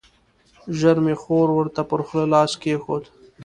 [0.77, 3.03] ژر مې خور ورته پر خوله لاس کېښود.